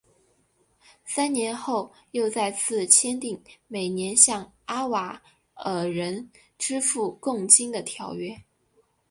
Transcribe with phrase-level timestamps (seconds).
[1.05, 5.21] 三年后又再次签订每年向阿瓦
[5.53, 8.35] 尔人支付贡金的条约。